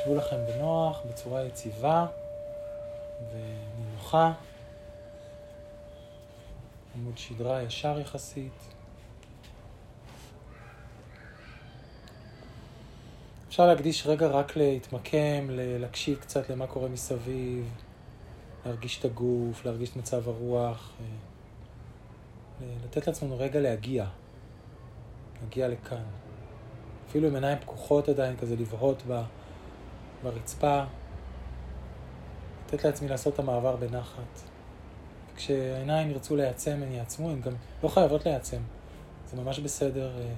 [0.00, 2.06] תשבו לכם בנוח, בצורה יציבה
[3.32, 4.32] ונינוחה.
[6.94, 8.52] עמוד שדרה ישר יחסית.
[13.48, 17.74] אפשר להקדיש רגע רק להתמקם, להקשיב קצת למה קורה מסביב,
[18.66, 24.06] להרגיש את הגוף, להרגיש את מצב הרוח, אה, לתת לעצמנו רגע להגיע,
[25.42, 26.04] להגיע לכאן.
[27.08, 29.02] אפילו עם עיניים פקוחות עדיין, כזה לבהות
[30.22, 30.82] ברצפה,
[32.66, 34.40] לתת לעצמי לעשות את המעבר בנחת.
[35.36, 37.52] כשהעיניים ירצו להיעצם, הן יעצמו, הן גם
[37.82, 38.60] לא חייבות להיעצם.
[39.26, 40.32] זה ממש בסדר אה,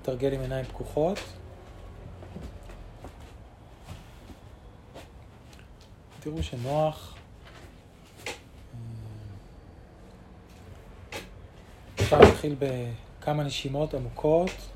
[0.00, 1.18] לתרגל עם עיניים פקוחות.
[6.20, 7.14] תראו שנוח.
[11.94, 14.69] אפשר להתחיל בכמה נשימות עמוקות,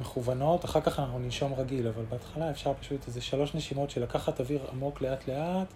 [0.00, 4.40] מכוונות, אחר כך אנחנו ננשום רגיל, אבל בהתחלה אפשר פשוט איזה שלוש נשימות של לקחת
[4.40, 5.66] אוויר עמוק לאט לאט,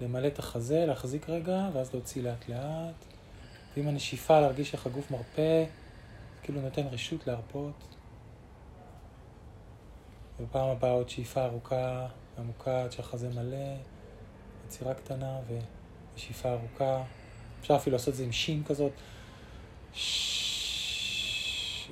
[0.00, 3.04] למלא את החזה, להחזיק רגע, ואז להוציא לאט לאט.
[3.76, 5.64] ועם הנשיפה להרגיש איך הגוף מרפה,
[6.42, 7.94] כאילו נותן רשות להרפות.
[10.40, 12.06] ובפעם הבאה עוד שאיפה ארוכה
[12.38, 13.74] עמוקה עד שהחזה מלא,
[14.66, 15.38] עצירה קטנה
[16.16, 17.02] ושאיפה ארוכה.
[17.60, 18.92] אפשר אפילו לעשות את זה עם שין כזאת,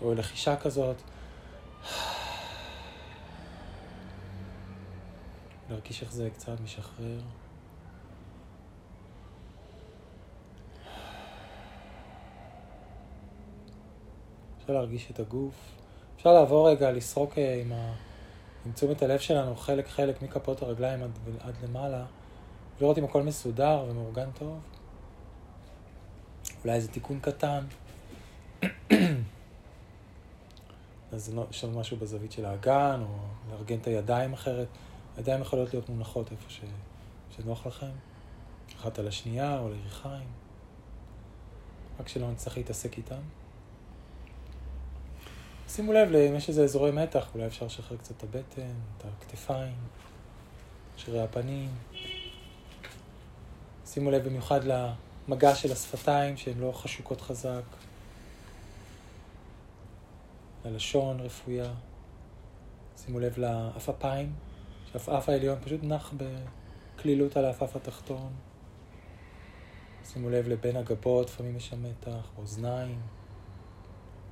[0.02, 0.96] או לחישה כזאת.
[5.70, 7.20] להרגיש איך זה קצת משחרר.
[14.60, 15.54] אפשר להרגיש את הגוף.
[16.16, 17.94] אפשר לעבור רגע, לסרוק אה, עם, ה...
[18.66, 22.04] עם תשומת הלב שלנו חלק חלק מכפות הרגליים עד, עד למעלה,
[22.80, 24.58] לראות אם הכל מסודר ומאורגן טוב.
[26.64, 27.64] אולי איזה תיקון קטן.
[31.12, 33.16] אז לא, יש לנו משהו בזווית של האגן, או
[33.50, 34.68] לארגן את הידיים אחרת.
[35.16, 36.60] הידיים יכולות להיות מונחות איפה ש...
[37.36, 37.90] שנוח לכם,
[38.76, 40.28] אחת על השנייה או לירכיים,
[42.00, 43.20] רק שלא נצטרך להתעסק איתם.
[45.68, 49.74] שימו לב אם יש איזה אזורי מתח, אולי אפשר לשחרר קצת את הבטן, את הכתפיים,
[50.96, 51.70] שרירי הפנים.
[53.86, 57.62] שימו לב במיוחד למגע של השפתיים, שהן לא חשוקות חזק.
[60.64, 61.72] ללשון רפויה.
[62.96, 64.32] שימו לב לעפפיים,
[64.92, 66.12] שהעפעף העליון פשוט נח
[66.96, 68.32] בקלילות על העפעף התחתון.
[70.04, 73.00] שימו לב לבין הגבות, לפעמים יש שם מתח, אוזניים.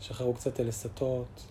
[0.01, 1.47] שחררו קצת הלסתות.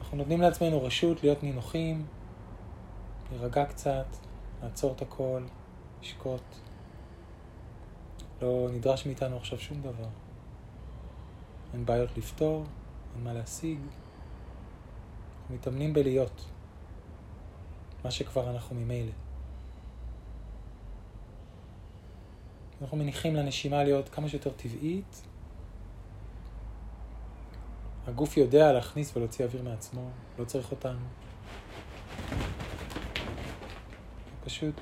[0.00, 2.06] אנחנו נותנים לעצמנו רשות להיות נינוחים,
[3.30, 4.06] להירגע קצת,
[4.62, 5.42] לעצור את הכל,
[6.02, 6.42] לשקוט.
[8.42, 10.08] לא נדרש מאיתנו עכשיו שום דבר.
[11.72, 12.64] אין בעיות לפתור,
[13.14, 13.78] אין מה להשיג.
[15.42, 16.44] אנחנו מתאמנים בלהיות,
[18.04, 19.12] מה שכבר אנחנו ממילא.
[22.82, 25.22] אנחנו מניחים לנשימה להיות כמה שיותר טבעית.
[28.06, 31.06] הגוף יודע להכניס ולהוציא אוויר מעצמו, לא צריך אותנו.
[34.44, 34.80] פשוט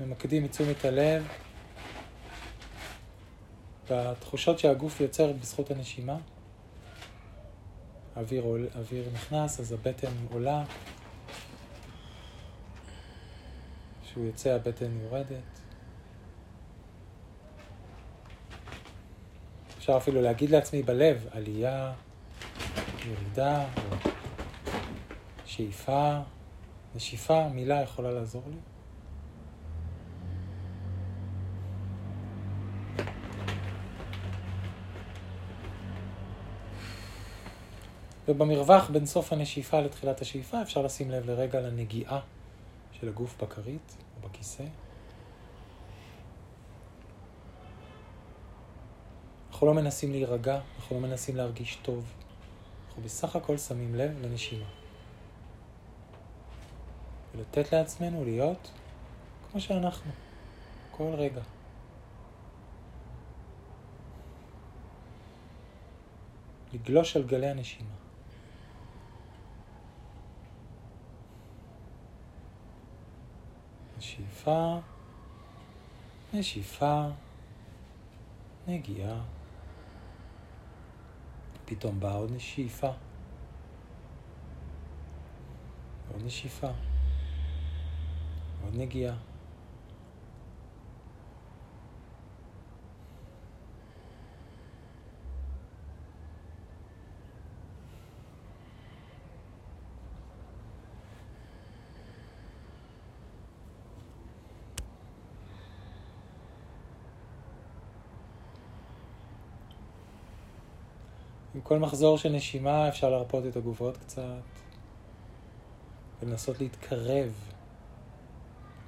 [0.00, 1.28] ממקדים את תשומת הלב
[3.90, 6.16] בתחושות שהגוף יוצר בזכות הנשימה.
[8.16, 8.44] אוויר,
[8.74, 10.64] אוויר נכנס, אז הבטן עולה,
[14.04, 15.58] כשהוא יוצא הבטן יורדת.
[19.78, 21.92] אפשר אפילו להגיד לעצמי בלב, עלייה,
[23.06, 23.64] ירידה,
[25.44, 26.18] שאיפה,
[26.94, 28.67] נשיפה, מילה יכולה לעזור לי.
[38.28, 42.20] ובמרווח בין סוף הנשיפה לתחילת השאיפה אפשר לשים לב לרגע לנגיעה
[42.92, 44.64] של הגוף בכרית או בכיסא.
[49.50, 52.12] אנחנו לא מנסים להירגע, אנחנו לא מנסים להרגיש טוב.
[52.88, 54.66] אנחנו בסך הכל שמים לב לנשימה.
[57.34, 58.70] ולתת לעצמנו להיות
[59.50, 60.10] כמו שאנחנו,
[60.90, 61.42] כל רגע.
[66.72, 68.07] לגלוש על גלי הנשימה.
[74.38, 74.78] נשיפה,
[76.34, 77.08] נשיפה,
[78.68, 79.20] נגיעה.
[81.64, 82.90] פתאום באה עוד נשיפה.
[86.12, 86.70] עוד נשיפה.
[88.64, 89.16] עוד נגיעה.
[111.58, 114.22] עם כל מחזור של נשימה אפשר להרפות את הגוף קצת,
[116.20, 117.32] ולנסות להתקרב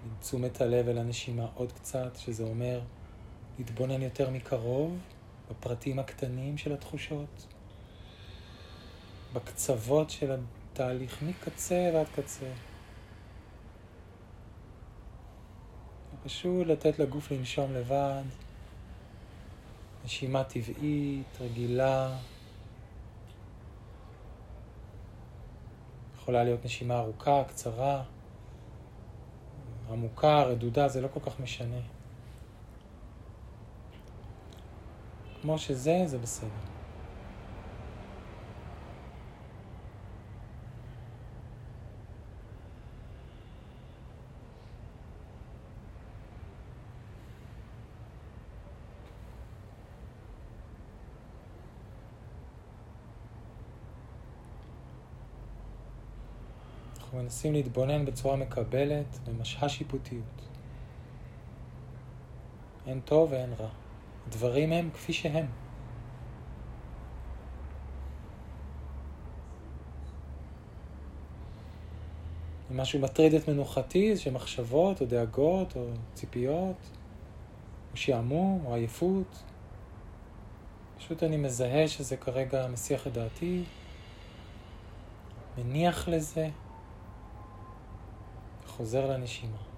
[0.05, 2.81] עם תשומת הלב אל הנשימה עוד קצת, שזה אומר
[3.58, 4.99] להתבונן יותר מקרוב
[5.50, 7.46] בפרטים הקטנים של התחושות,
[9.32, 10.37] בקצוות של
[10.72, 12.52] התהליך מקצה ועד קצה.
[16.25, 18.22] פשוט לתת לגוף לנשום לבד,
[20.05, 22.17] נשימה טבעית, רגילה.
[26.31, 28.03] יכולה להיות נשימה ארוכה, קצרה,
[29.91, 31.81] עמוקה, רדודה, זה לא כל כך משנה.
[35.43, 36.69] כמו שזה, זה בסדר.
[57.11, 60.43] אנחנו מנסים להתבונן בצורה מקבלת, במשהה שיפוטיות.
[62.87, 63.69] אין טוב ואין רע.
[64.29, 65.47] דברים הם כפי שהם.
[72.71, 76.91] אם משהו מטריד את מנוחתי, זה שמחשבות או דאגות או ציפיות,
[77.93, 79.43] או שעמום או עייפות.
[80.99, 83.63] פשוט אני מזהה שזה כרגע מסיח את דעתי,
[85.59, 86.49] מניח לזה,
[88.81, 89.69] חוזר לנשימה.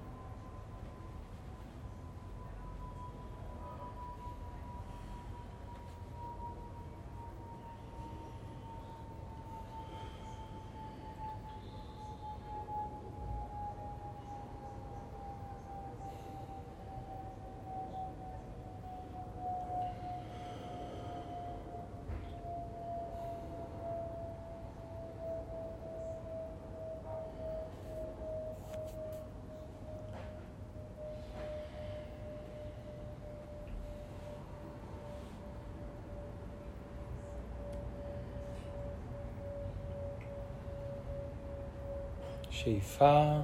[42.65, 43.41] שאיפה,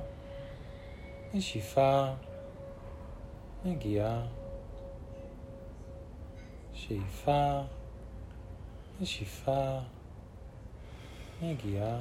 [1.35, 2.07] נשיפה,
[3.65, 4.23] נגיעה,
[6.75, 7.61] שאיפה,
[9.01, 9.79] נשיפה,
[11.43, 11.99] נגיעה.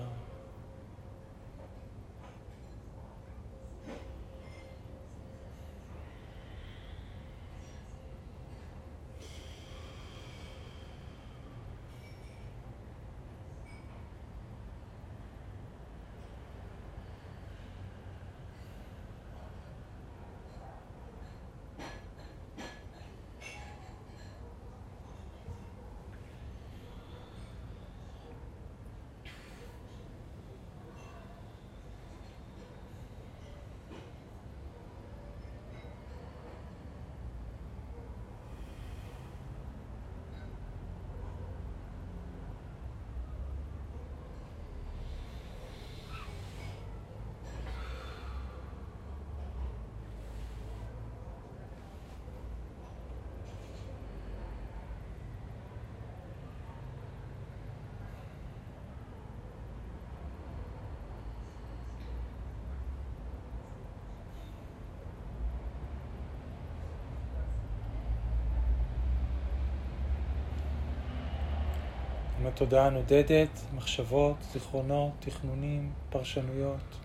[72.40, 76.98] עם התודעה נודדת, מחשבות, זיכרונות, תכנונים, פרשנויות.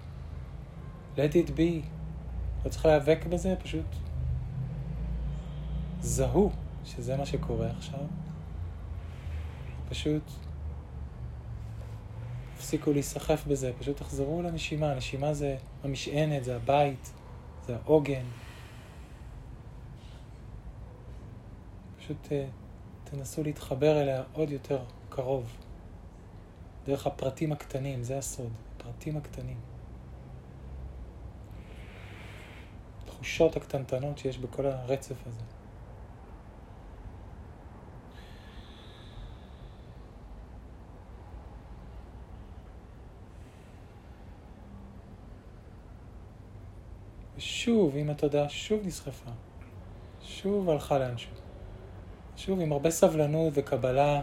[1.16, 1.86] let it be.
[2.64, 3.86] לא צריך להיאבק בזה, פשוט
[6.00, 6.50] זהו
[6.84, 8.00] שזה מה שקורה עכשיו.
[9.88, 10.22] פשוט
[12.56, 14.92] תפסיקו להיסחף בזה, פשוט תחזרו לנשימה.
[14.92, 17.12] הנשימה זה המשענת, זה הבית,
[17.66, 18.24] זה העוגן.
[21.98, 24.78] פשוט uh, תנסו להתחבר אליה עוד יותר
[25.14, 25.56] קרוב.
[26.86, 29.56] דרך הפרטים הקטנים, זה הסוד, הפרטים הקטנים.
[33.04, 35.40] התחושות הקטנטנות שיש בכל הרצף הזה.
[47.36, 49.30] ושוב, אם התודעה שוב נסחפה,
[50.22, 51.32] שוב הלכה לאנשהו.
[52.36, 54.22] שוב, עם הרבה סבלנות וקבלה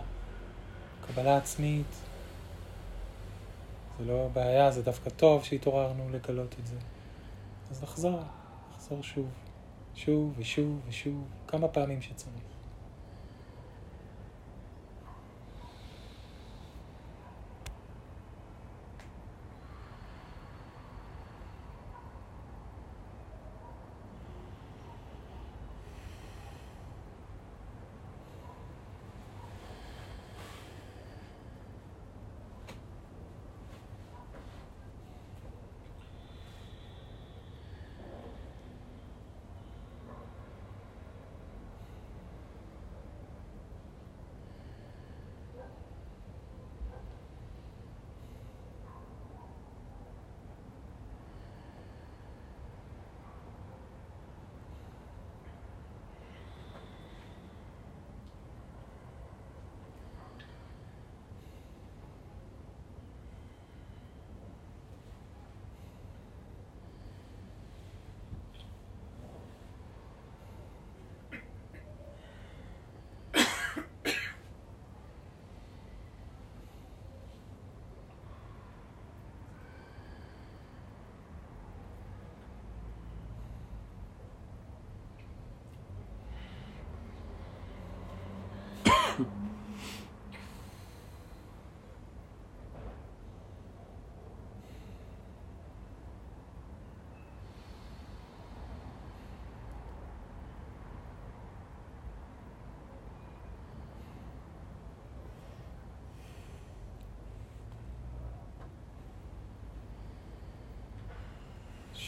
[1.14, 1.96] קבלה עצמית.
[4.00, 6.76] זה לא בעיה, זה דווקא טוב שהתעוררנו לגלות את זה.
[7.72, 8.20] אז נחזור,
[8.74, 9.28] נחזור שוב.
[9.96, 12.59] שוב ושוב ושוב, כמה פעמים שצריך.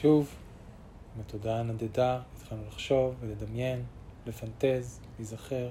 [0.01, 0.35] שוב,
[1.15, 3.83] עם התודעה הנדדה, התחלנו לחשוב ולדמיין,
[4.25, 5.69] לפנטז, להיזכר.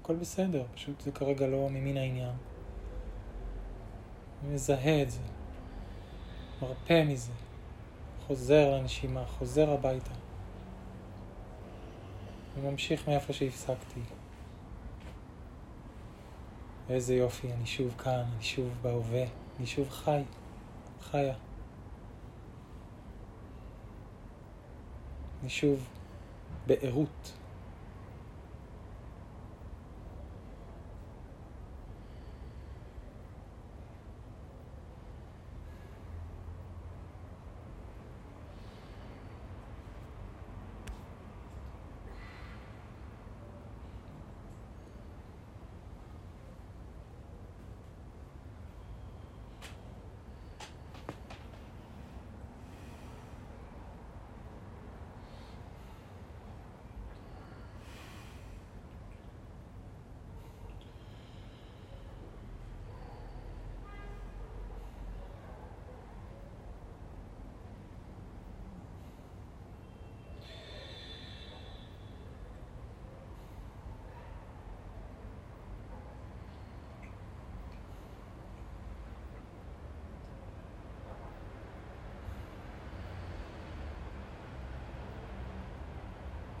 [0.00, 2.34] הכל בסדר, פשוט זה כרגע לא ממין העניין.
[4.42, 5.20] אני מזהה את זה,
[6.62, 7.32] מרפא מזה,
[8.26, 10.14] חוזר לנשימה, חוזר הביתה.
[12.56, 14.00] וממשיך מאיפה שהפסקתי.
[16.90, 19.24] איזה יופי, אני שוב כאן, אני שוב בהווה,
[19.58, 20.22] אני שוב חי,
[21.00, 21.47] חיה.
[25.42, 25.84] אני שוב
[26.66, 27.32] בערות.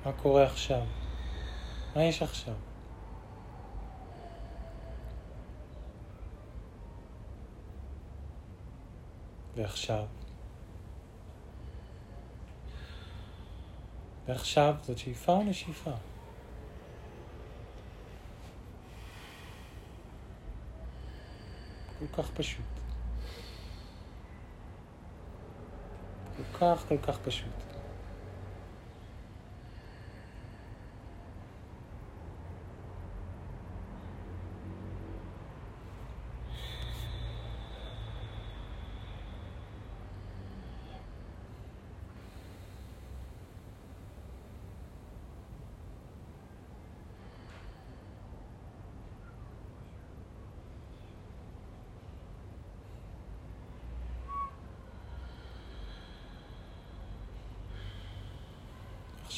[0.08, 0.82] מה קורה עכשיו?
[1.96, 2.54] מה יש עכשיו?
[9.56, 10.04] ועכשיו?
[14.26, 15.92] ועכשיו זאת שאיפה או נשיפה?
[21.98, 22.64] כל כך פשוט.
[26.36, 27.67] כל כך כל כך פשוט.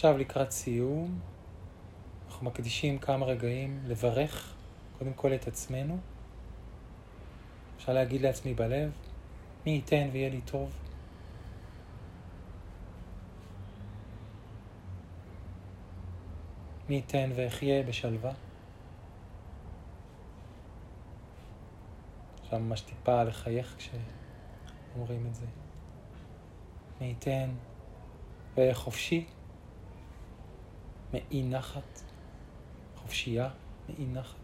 [0.01, 1.19] עכשיו לקראת סיום,
[2.29, 4.55] אנחנו מקדישים כמה רגעים לברך
[4.99, 5.99] קודם כל את עצמנו.
[7.77, 8.93] אפשר להגיד לעצמי בלב,
[9.67, 10.71] מי ייתן ויהיה לי טוב.
[16.89, 18.33] מי ייתן ואחיה בשלווה.
[22.43, 25.47] עכשיו ממש טיפה לחייך כשאומרים את זה.
[27.01, 27.51] מי ייתן
[28.57, 29.27] ואהיה חופשי.
[31.13, 32.03] מאי נחת,
[32.97, 33.49] חופשייה,
[33.89, 34.35] מאי נחת.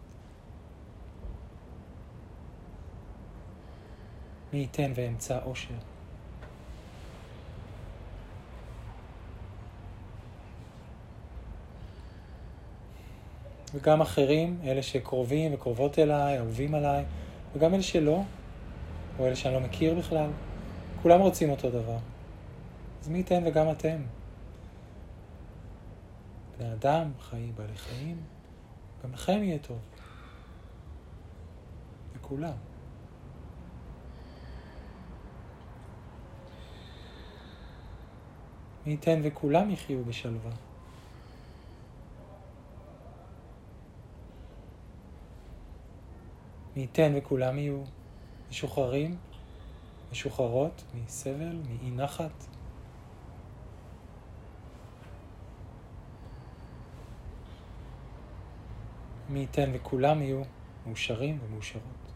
[4.53, 5.73] מי ייתן ואמצא אושר.
[13.73, 17.05] וגם אחרים, אלה שקרובים וקרובות אליי, אהובים עליי,
[17.55, 18.21] וגם אלה שלא,
[19.19, 20.29] או אלה שאני לא מכיר בכלל,
[21.01, 21.97] כולם רוצים אותו דבר.
[23.01, 23.97] אז מי ייתן וגם אתם.
[26.57, 28.23] בני אדם, חיים, בעלי חיים,
[29.03, 29.77] גם לכם יהיה טוב.
[32.15, 32.53] לכולם.
[38.85, 40.51] מי ייתן וכולם יחיו בשלווה.
[46.75, 47.83] מי ייתן וכולם יהיו
[48.49, 49.17] משוחררים,
[50.11, 52.56] משוחררות מסבל, מאי נחת.
[59.29, 60.41] מי ייתן וכולם יהיו
[60.85, 62.06] מאושרים ומאושרות.